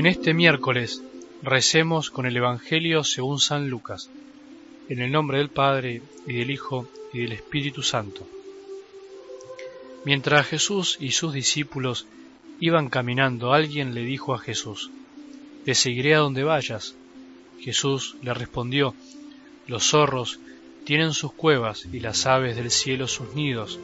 En 0.00 0.06
este 0.06 0.32
miércoles 0.32 1.02
recemos 1.42 2.10
con 2.10 2.24
el 2.24 2.34
Evangelio 2.34 3.04
según 3.04 3.38
San 3.38 3.68
Lucas, 3.68 4.08
en 4.88 5.02
el 5.02 5.12
nombre 5.12 5.36
del 5.36 5.50
Padre 5.50 6.00
y 6.26 6.38
del 6.38 6.50
Hijo 6.50 6.88
y 7.12 7.18
del 7.18 7.32
Espíritu 7.32 7.82
Santo. 7.82 8.26
Mientras 10.06 10.46
Jesús 10.46 10.96
y 11.00 11.10
sus 11.10 11.34
discípulos 11.34 12.06
iban 12.60 12.88
caminando, 12.88 13.52
alguien 13.52 13.92
le 13.92 14.00
dijo 14.00 14.32
a 14.32 14.38
Jesús, 14.38 14.90
Te 15.66 15.74
seguiré 15.74 16.14
a 16.14 16.20
donde 16.20 16.44
vayas. 16.44 16.94
Jesús 17.58 18.16
le 18.22 18.32
respondió, 18.32 18.94
Los 19.66 19.90
zorros 19.90 20.40
tienen 20.86 21.12
sus 21.12 21.34
cuevas 21.34 21.86
y 21.92 22.00
las 22.00 22.24
aves 22.24 22.56
del 22.56 22.70
cielo 22.70 23.06
sus 23.06 23.34
nidos, 23.34 23.78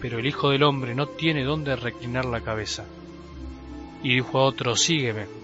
pero 0.00 0.18
el 0.18 0.26
Hijo 0.26 0.50
del 0.50 0.64
Hombre 0.64 0.96
no 0.96 1.06
tiene 1.06 1.44
dónde 1.44 1.76
reclinar 1.76 2.24
la 2.24 2.40
cabeza. 2.40 2.86
Y 4.02 4.16
dijo 4.16 4.40
a 4.40 4.46
otro, 4.46 4.74
Sígueme. 4.74 5.43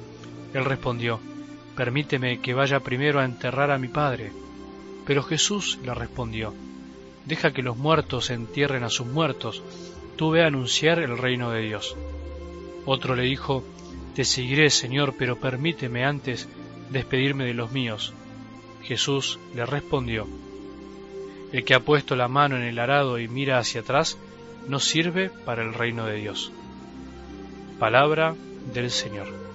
Él 0.55 0.65
respondió, 0.65 1.21
Permíteme 1.77 2.41
que 2.41 2.55
vaya 2.55 2.81
primero 2.81 3.21
a 3.21 3.25
enterrar 3.25 3.71
a 3.71 3.79
mi 3.79 3.89
padre. 3.89 4.33
Pero 5.07 5.23
Jesús 5.23 5.79
le 5.83 5.95
respondió, 5.95 6.55
Deja 7.25 7.53
que 7.53 7.63
los 7.63 7.77
muertos 7.77 8.31
entierren 8.31 8.83
a 8.83 8.91
sus 8.91 9.07
muertos, 9.07 9.63
tú 10.17 10.31
ve 10.31 10.43
a 10.43 10.49
anunciar 10.49 10.99
el 10.99 11.17
reino 11.17 11.51
de 11.51 11.63
Dios. 11.63 11.97
Otro 12.85 13.15
le 13.15 13.23
dijo, 13.23 13.65
Te 14.15 14.25
seguiré, 14.25 14.71
Señor, 14.71 15.15
pero 15.19 15.37
permíteme 15.37 16.05
antes 16.05 16.49
despedirme 16.91 17.45
de 17.45 17.55
los 17.55 17.73
míos. 17.73 18.13
Jesús 18.83 19.39
le 19.55 19.65
respondió, 19.65 20.27
El 21.53 21.65
que 21.65 21.75
ha 21.75 21.81
puesto 21.81 22.17
la 22.17 22.29
mano 22.29 22.57
en 22.57 22.63
el 22.63 22.79
arado 22.79 23.19
y 23.19 23.29
mira 23.29 23.59
hacia 23.59 23.83
atrás, 23.83 24.19
no 24.69 24.81
sirve 24.81 25.31
para 25.31 25.63
el 25.63 25.75
reino 25.75 26.07
de 26.07 26.17
Dios. 26.17 26.53
Palabra 27.79 28.35
del 28.75 28.91
Señor. 28.91 29.50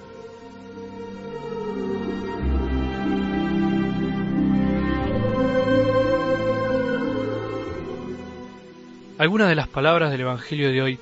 Algunas 9.26 9.50
de 9.50 9.56
las 9.56 9.68
palabras 9.68 10.12
del 10.12 10.22
Evangelio 10.22 10.72
de 10.72 10.84
hoy 10.84 11.00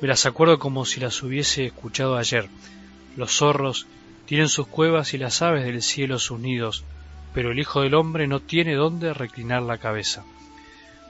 me 0.00 0.08
las 0.08 0.24
acuerdo 0.24 0.58
como 0.58 0.86
si 0.86 0.98
las 0.98 1.22
hubiese 1.22 1.66
escuchado 1.66 2.16
ayer. 2.16 2.48
Los 3.18 3.36
zorros 3.36 3.86
tienen 4.24 4.48
sus 4.48 4.66
cuevas 4.66 5.12
y 5.12 5.18
las 5.18 5.42
aves 5.42 5.66
del 5.66 5.82
cielo 5.82 6.18
sus 6.18 6.40
nidos, 6.40 6.84
pero 7.34 7.50
el 7.50 7.58
Hijo 7.58 7.82
del 7.82 7.92
Hombre 7.92 8.26
no 8.26 8.40
tiene 8.40 8.76
dónde 8.76 9.12
reclinar 9.12 9.60
la 9.60 9.76
cabeza. 9.76 10.24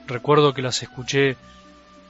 Recuerdo 0.07 0.53
que 0.53 0.61
las 0.61 0.83
escuché 0.83 1.37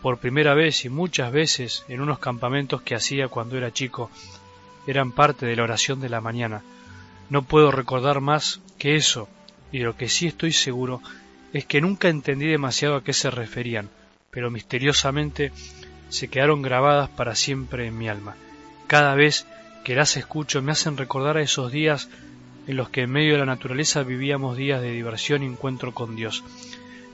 por 0.02 0.18
primera 0.18 0.56
vez 0.56 0.86
y 0.86 0.90
muchas 0.90 1.32
veces 1.32 1.86
en 1.88 2.02
unos 2.02 2.18
campamentos 2.18 2.82
que 2.82 2.96
hacía 2.96 3.28
cuando 3.28 3.60
era 3.60 3.72
chico 3.72 4.10
eran 4.88 5.12
parte 5.12 5.46
de 5.46 5.56
la 5.56 5.66
oración 5.66 6.02
de 6.02 6.10
la 6.10 6.20
mañana. 6.20 6.64
No 7.30 7.44
puedo 7.44 7.70
recordar 7.70 8.22
más 8.22 8.60
que 8.80 8.96
eso, 8.96 9.30
y 9.72 9.78
de 9.78 9.86
lo 9.86 9.96
que 9.96 10.10
sí 10.10 10.26
estoy 10.26 10.52
seguro 10.52 11.00
es 11.54 11.68
que 11.68 11.80
nunca 11.80 12.10
entendí 12.10 12.48
demasiado 12.48 12.96
a 12.96 13.04
qué 13.04 13.14
se 13.14 13.30
referían, 13.30 13.92
pero 14.32 14.50
misteriosamente 14.50 15.52
se 16.10 16.30
quedaron 16.30 16.62
grabadas 16.62 17.10
para 17.10 17.36
siempre 17.36 17.88
en 17.88 17.98
mi 17.98 18.10
alma. 18.10 18.36
Cada 18.88 19.16
vez 19.16 19.46
que 19.84 19.96
las 19.96 20.18
escucho 20.18 20.62
me 20.62 20.72
hacen 20.72 20.98
recordar 20.98 21.38
a 21.38 21.42
esos 21.42 21.72
días 21.72 22.10
en 22.68 22.78
los 22.78 22.90
que 22.90 23.02
en 23.02 23.12
medio 23.12 23.34
de 23.34 23.40
la 23.40 23.46
naturaleza 23.46 24.04
vivíamos 24.04 24.58
días 24.58 24.82
de 24.82 24.92
diversión 24.92 25.44
y 25.44 25.48
encuentro 25.48 25.94
con 25.94 26.16
Dios. 26.16 26.44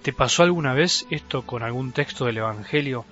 ¿Te 0.02 0.14
pasó 0.14 0.44
alguna 0.44 0.74
vez 0.74 1.06
esto 1.10 1.42
con 1.42 1.64
algún 1.64 1.92
texto 1.92 2.26
del 2.26 2.38
Evangelio? 2.38 3.06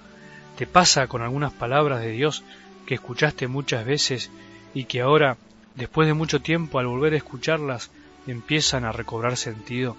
¿Te 0.57 0.67
pasa 0.67 1.07
con 1.07 1.21
algunas 1.21 1.53
palabras 1.53 2.01
de 2.01 2.11
Dios 2.11 2.43
que 2.85 2.95
escuchaste 2.95 3.47
muchas 3.47 3.85
veces 3.85 4.31
y 4.73 4.85
que 4.85 5.01
ahora, 5.01 5.37
después 5.75 6.07
de 6.07 6.13
mucho 6.13 6.41
tiempo, 6.41 6.79
al 6.79 6.87
volver 6.87 7.13
a 7.13 7.17
escucharlas, 7.17 7.91
empiezan 8.27 8.85
a 8.85 8.91
recobrar 8.91 9.37
sentido? 9.37 9.97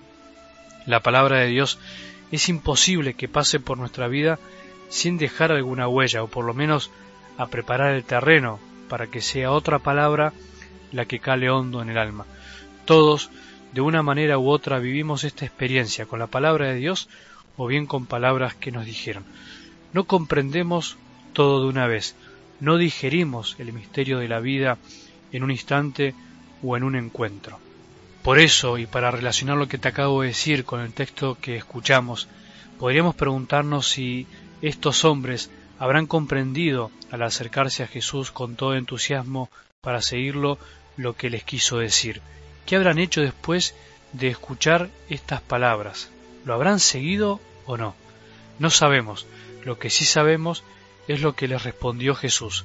La 0.86 1.00
palabra 1.00 1.40
de 1.40 1.48
Dios 1.48 1.78
es 2.32 2.48
imposible 2.48 3.14
que 3.14 3.28
pase 3.28 3.60
por 3.60 3.78
nuestra 3.78 4.08
vida 4.08 4.38
sin 4.88 5.18
dejar 5.18 5.52
alguna 5.52 5.88
huella, 5.88 6.22
o 6.22 6.28
por 6.28 6.44
lo 6.44 6.54
menos 6.54 6.90
a 7.38 7.46
preparar 7.46 7.94
el 7.94 8.04
terreno 8.04 8.58
para 8.88 9.08
que 9.08 9.20
sea 9.20 9.50
otra 9.50 9.78
palabra 9.78 10.32
la 10.92 11.06
que 11.06 11.18
cale 11.18 11.50
hondo 11.50 11.82
en 11.82 11.90
el 11.90 11.98
alma. 11.98 12.24
Todos, 12.84 13.30
de 13.72 13.80
una 13.80 14.02
manera 14.02 14.38
u 14.38 14.48
otra, 14.48 14.78
vivimos 14.78 15.24
esta 15.24 15.44
experiencia 15.44 16.06
con 16.06 16.18
la 16.18 16.28
palabra 16.28 16.68
de 16.68 16.76
Dios 16.76 17.08
o 17.56 17.66
bien 17.66 17.86
con 17.86 18.06
palabras 18.06 18.54
que 18.54 18.70
nos 18.70 18.86
dijeron. 18.86 19.24
No 19.92 20.04
comprendemos 20.04 20.96
todo 21.32 21.62
de 21.62 21.68
una 21.68 21.86
vez, 21.86 22.14
no 22.60 22.78
digerimos 22.78 23.56
el 23.58 23.72
misterio 23.72 24.18
de 24.18 24.28
la 24.28 24.40
vida 24.40 24.78
en 25.32 25.42
un 25.42 25.50
instante 25.50 26.14
o 26.62 26.76
en 26.76 26.84
un 26.84 26.96
encuentro. 26.96 27.58
Por 28.26 28.40
eso, 28.40 28.76
y 28.76 28.86
para 28.86 29.12
relacionar 29.12 29.56
lo 29.56 29.68
que 29.68 29.78
te 29.78 29.86
acabo 29.86 30.22
de 30.22 30.26
decir 30.26 30.64
con 30.64 30.80
el 30.80 30.92
texto 30.92 31.38
que 31.40 31.54
escuchamos, 31.54 32.26
podríamos 32.76 33.14
preguntarnos 33.14 33.88
si 33.88 34.26
estos 34.62 35.04
hombres 35.04 35.48
habrán 35.78 36.06
comprendido 36.08 36.90
al 37.12 37.22
acercarse 37.22 37.84
a 37.84 37.86
Jesús 37.86 38.32
con 38.32 38.56
todo 38.56 38.74
entusiasmo 38.74 39.48
para 39.80 40.02
seguirlo 40.02 40.58
lo 40.96 41.14
que 41.14 41.30
les 41.30 41.44
quiso 41.44 41.78
decir. 41.78 42.20
¿Qué 42.66 42.74
habrán 42.74 42.98
hecho 42.98 43.20
después 43.20 43.76
de 44.12 44.26
escuchar 44.26 44.90
estas 45.08 45.40
palabras? 45.40 46.10
¿Lo 46.44 46.52
habrán 46.52 46.80
seguido 46.80 47.40
o 47.64 47.76
no? 47.76 47.94
No 48.58 48.70
sabemos. 48.70 49.24
Lo 49.64 49.78
que 49.78 49.88
sí 49.88 50.04
sabemos 50.04 50.64
es 51.06 51.20
lo 51.20 51.36
que 51.36 51.46
les 51.46 51.62
respondió 51.62 52.16
Jesús. 52.16 52.64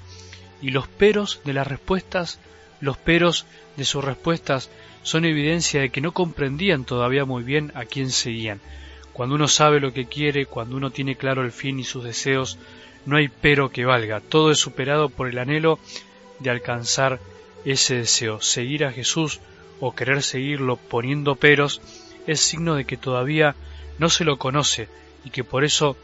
Y 0.59 0.71
los 0.71 0.87
peros 0.87 1.39
de 1.45 1.53
las 1.53 1.67
respuestas, 1.67 2.39
los 2.81 2.97
peros 2.97 3.45
de 3.77 3.85
sus 3.85 4.03
respuestas 4.03 4.69
son 5.03 5.25
evidencia 5.25 5.81
de 5.81 5.89
que 5.89 6.01
no 6.01 6.11
comprendían 6.11 6.83
todavía 6.83 7.25
muy 7.25 7.43
bien 7.43 7.71
a 7.75 7.85
quién 7.85 8.11
seguían. 8.11 8.59
Cuando 9.13 9.35
uno 9.35 9.47
sabe 9.47 9.79
lo 9.79 9.93
que 9.93 10.05
quiere, 10.05 10.45
cuando 10.45 10.75
uno 10.75 10.91
tiene 10.91 11.15
claro 11.15 11.43
el 11.43 11.51
fin 11.51 11.79
y 11.79 11.83
sus 11.83 12.03
deseos, 12.03 12.57
no 13.05 13.17
hay 13.17 13.29
pero 13.29 13.71
que 13.71 13.85
valga. 13.85 14.19
Todo 14.19 14.51
es 14.51 14.59
superado 14.59 15.09
por 15.09 15.27
el 15.27 15.37
anhelo 15.37 15.79
de 16.39 16.49
alcanzar 16.49 17.19
ese 17.65 17.95
deseo. 17.95 18.41
Seguir 18.41 18.85
a 18.85 18.91
Jesús 18.91 19.39
o 19.79 19.93
querer 19.95 20.23
seguirlo 20.23 20.77
poniendo 20.77 21.35
peros 21.35 21.81
es 22.27 22.39
signo 22.39 22.75
de 22.75 22.85
que 22.85 22.97
todavía 22.97 23.55
no 23.97 24.09
se 24.09 24.23
lo 24.23 24.37
conoce 24.37 24.87
y 25.25 25.29
que 25.29 25.43
por 25.43 25.63
eso 25.63 25.97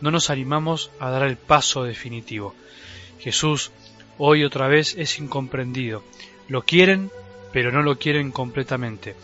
no 0.00 0.10
nos 0.10 0.30
animamos 0.30 0.90
a 1.00 1.10
dar 1.10 1.24
el 1.24 1.36
paso 1.36 1.84
definitivo. 1.84 2.54
Jesús 3.18 3.72
hoy 4.18 4.44
otra 4.44 4.68
vez 4.68 4.94
es 4.98 5.18
incomprendido. 5.18 6.02
Lo 6.48 6.62
quieren, 6.62 7.10
pero 7.52 7.72
no 7.72 7.82
lo 7.82 7.98
quieren 7.98 8.30
completamente. 8.30 9.14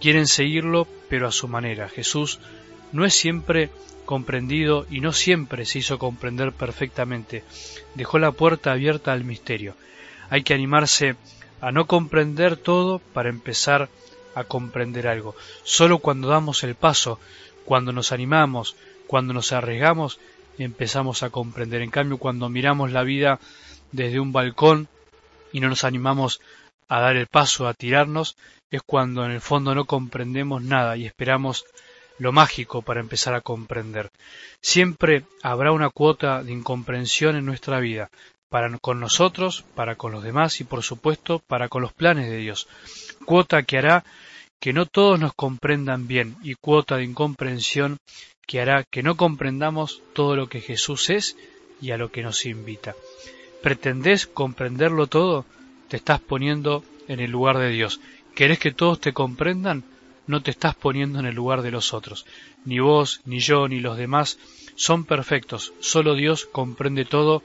Quieren 0.00 0.26
seguirlo, 0.26 0.86
pero 1.08 1.28
a 1.28 1.32
su 1.32 1.48
manera. 1.48 1.88
Jesús 1.88 2.40
no 2.92 3.04
es 3.04 3.14
siempre 3.14 3.70
comprendido 4.04 4.86
y 4.90 5.00
no 5.00 5.12
siempre 5.12 5.64
se 5.64 5.78
hizo 5.78 5.98
comprender 5.98 6.52
perfectamente. 6.52 7.44
Dejó 7.94 8.18
la 8.18 8.32
puerta 8.32 8.72
abierta 8.72 9.12
al 9.12 9.24
misterio. 9.24 9.76
Hay 10.30 10.42
que 10.42 10.54
animarse 10.54 11.16
a 11.60 11.72
no 11.72 11.86
comprender 11.86 12.56
todo 12.56 12.98
para 12.98 13.30
empezar 13.30 13.88
a 14.34 14.44
comprender 14.44 15.06
algo. 15.08 15.34
Solo 15.62 15.98
cuando 15.98 16.28
damos 16.28 16.64
el 16.64 16.74
paso, 16.74 17.18
cuando 17.64 17.92
nos 17.92 18.12
animamos, 18.12 18.76
cuando 19.06 19.32
nos 19.32 19.52
arriesgamos, 19.52 20.18
empezamos 20.58 21.22
a 21.22 21.30
comprender. 21.30 21.82
En 21.82 21.90
cambio, 21.90 22.18
cuando 22.18 22.48
miramos 22.48 22.92
la 22.92 23.02
vida 23.02 23.40
desde 23.94 24.20
un 24.20 24.32
balcón 24.32 24.88
y 25.52 25.60
no 25.60 25.68
nos 25.68 25.84
animamos 25.84 26.40
a 26.88 27.00
dar 27.00 27.16
el 27.16 27.26
paso, 27.26 27.68
a 27.68 27.74
tirarnos, 27.74 28.36
es 28.70 28.82
cuando 28.84 29.24
en 29.24 29.30
el 29.30 29.40
fondo 29.40 29.74
no 29.74 29.84
comprendemos 29.84 30.62
nada 30.62 30.96
y 30.96 31.06
esperamos 31.06 31.64
lo 32.18 32.32
mágico 32.32 32.82
para 32.82 33.00
empezar 33.00 33.34
a 33.34 33.40
comprender. 33.40 34.10
Siempre 34.60 35.24
habrá 35.42 35.72
una 35.72 35.90
cuota 35.90 36.42
de 36.42 36.52
incomprensión 36.52 37.36
en 37.36 37.46
nuestra 37.46 37.80
vida, 37.80 38.10
para 38.48 38.76
con 38.78 39.00
nosotros, 39.00 39.64
para 39.74 39.96
con 39.96 40.12
los 40.12 40.22
demás 40.22 40.60
y 40.60 40.64
por 40.64 40.82
supuesto 40.82 41.40
para 41.46 41.68
con 41.68 41.82
los 41.82 41.92
planes 41.92 42.28
de 42.28 42.36
Dios. 42.36 42.68
Cuota 43.24 43.62
que 43.62 43.78
hará 43.78 44.04
que 44.60 44.72
no 44.72 44.86
todos 44.86 45.18
nos 45.18 45.34
comprendan 45.34 46.06
bien 46.06 46.36
y 46.42 46.54
cuota 46.54 46.96
de 46.96 47.04
incomprensión 47.04 47.98
que 48.46 48.60
hará 48.60 48.84
que 48.84 49.02
no 49.02 49.16
comprendamos 49.16 50.02
todo 50.14 50.36
lo 50.36 50.48
que 50.48 50.60
Jesús 50.60 51.10
es 51.10 51.36
y 51.80 51.90
a 51.90 51.96
lo 51.96 52.10
que 52.10 52.22
nos 52.22 52.46
invita. 52.46 52.94
¿Pretendés 53.64 54.26
comprenderlo 54.26 55.06
todo? 55.06 55.44
Te 55.88 55.96
estás 55.96 56.20
poniendo 56.20 56.84
en 57.08 57.18
el 57.18 57.30
lugar 57.30 57.58
de 57.58 57.70
Dios. 57.70 58.00
¿Querés 58.34 58.58
que 58.58 58.72
todos 58.72 59.00
te 59.00 59.12
comprendan? 59.12 59.84
no 60.26 60.42
te 60.42 60.50
estás 60.50 60.74
poniendo 60.74 61.18
en 61.18 61.26
el 61.26 61.34
lugar 61.34 61.62
de 61.62 61.70
los 61.70 61.92
otros. 61.92 62.24
Ni 62.64 62.78
vos, 62.78 63.20
ni 63.24 63.40
yo, 63.40 63.68
ni 63.68 63.80
los 63.80 63.96
demás 63.96 64.38
son 64.74 65.04
perfectos. 65.04 65.72
Solo 65.80 66.14
Dios 66.14 66.46
comprende 66.46 67.04
todo 67.04 67.42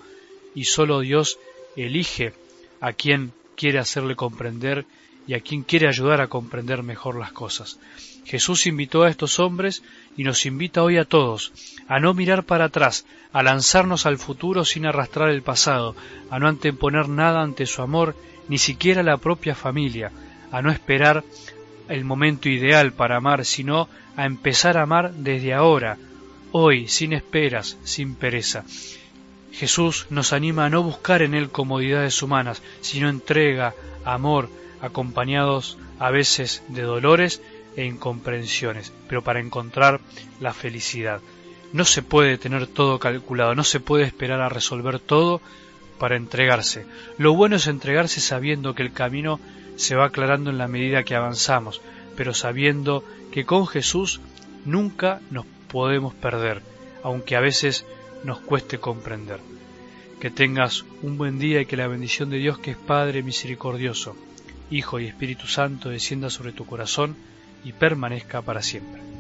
y 0.56 0.66
solo 0.66 1.02
Dios 1.02 1.38
elige 1.76 2.34
a 2.80 2.94
quien 2.94 3.34
quiere 3.56 3.80
hacerle 3.80 4.16
comprender 4.16 4.86
y 5.30 5.36
a 5.36 5.42
quien 5.42 5.62
quiere 5.62 5.88
ayudar 5.88 6.22
a 6.22 6.28
comprender 6.28 6.82
mejor 6.82 7.16
las 7.16 7.32
cosas. 7.32 7.80
Jesús 8.26 8.66
invitó 8.66 9.04
a 9.04 9.12
estos 9.12 9.38
hombres 9.38 9.84
y 10.18 10.24
nos 10.24 10.48
invita 10.48 10.82
hoy 10.82 10.98
a 10.98 11.06
todos 11.06 11.54
a 11.88 12.00
no 12.00 12.16
mirar 12.16 12.46
para 12.46 12.66
atrás, 12.66 13.06
a 13.32 13.44
lanzarnos 13.44 14.08
al 14.08 14.18
futuro 14.18 14.66
sin 14.66 14.88
arrastrar 14.88 15.30
el 15.30 15.44
pasado, 15.44 15.96
a 16.32 16.40
no 16.40 16.48
anteponer 16.48 17.10
nada 17.10 17.44
ante 17.44 17.68
su 17.68 17.84
amor 17.84 18.16
ni 18.48 18.58
siquiera 18.58 19.04
la 19.04 19.18
propia 19.18 19.54
familia, 19.54 20.12
a 20.52 20.64
no 20.64 20.72
esperar 20.72 21.24
el 21.90 22.06
momento 22.06 22.50
ideal 22.50 22.92
para 22.94 23.18
amar, 23.18 23.46
sino 23.46 23.88
a 24.16 24.26
empezar 24.26 24.80
a 24.80 24.82
amar 24.82 25.14
desde 25.14 25.54
ahora, 25.54 26.00
hoy, 26.52 26.88
sin 26.88 27.14
esperas, 27.14 27.78
sin 27.84 28.16
pereza. 28.16 28.66
Jesús 29.52 30.08
nos 30.10 30.34
anima 30.34 30.66
a 30.66 30.70
no 30.72 30.82
buscar 30.82 31.22
en 31.22 31.36
Él 31.36 31.52
comodidades 31.52 32.20
humanas, 32.24 32.64
sino 32.82 33.10
entrega, 33.10 33.76
amor, 34.04 34.50
acompañados 34.82 35.78
a 36.00 36.12
veces 36.12 36.64
de 36.68 36.84
dolores 36.84 37.42
e 37.76 37.86
incomprensiones, 37.86 38.92
pero 39.08 39.24
para 39.24 39.40
encontrar 39.40 40.02
la 40.40 40.54
felicidad. 40.54 41.22
No 41.72 41.86
se 41.86 42.02
puede 42.02 42.38
tener 42.38 42.68
todo 42.68 43.00
calculado, 43.00 43.56
no 43.56 43.64
se 43.64 43.80
puede 43.80 44.04
esperar 44.04 44.42
a 44.42 44.50
resolver 44.50 45.00
todo 45.00 45.42
para 46.00 46.16
entregarse. 46.16 46.86
Lo 47.18 47.34
bueno 47.34 47.58
es 47.58 47.68
entregarse 47.68 48.22
sabiendo 48.22 48.74
que 48.74 48.84
el 48.84 48.94
camino 48.94 49.40
se 49.76 49.96
va 49.96 50.06
aclarando 50.06 50.50
en 50.50 50.58
la 50.58 50.68
medida 50.68 51.04
que 51.04 51.16
avanzamos, 51.16 51.82
pero 52.16 52.34
sabiendo 52.34 53.04
que 53.32 53.46
con 53.46 53.68
Jesús 53.68 54.20
nunca 54.66 55.22
nos 55.30 55.46
podemos 55.68 56.14
perder, 56.14 56.62
aunque 57.04 57.36
a 57.36 57.40
veces 57.40 57.86
nos 58.24 58.40
cueste 58.40 58.80
comprender. 58.80 59.40
Que 60.20 60.30
tengas 60.30 60.84
un 61.02 61.18
buen 61.18 61.40
día 61.40 61.62
y 61.62 61.66
que 61.66 61.78
la 61.78 61.88
bendición 61.88 62.30
de 62.30 62.38
Dios, 62.38 62.60
que 62.60 62.72
es 62.72 62.78
Padre 62.78 63.24
misericordioso, 63.24 64.16
Hijo 64.72 65.00
y 65.00 65.08
Espíritu 65.08 65.48
Santo, 65.48 65.90
descienda 65.90 66.30
sobre 66.30 66.52
tu 66.52 66.66
corazón 66.66 67.16
y 67.64 67.74
permanezca 67.74 68.42
para 68.42 68.62
siempre. 68.62 69.19